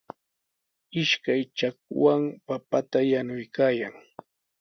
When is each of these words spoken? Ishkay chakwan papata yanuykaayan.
Ishkay 1.01 1.41
chakwan 1.57 2.23
papata 2.47 2.99
yanuykaayan. 3.11 3.93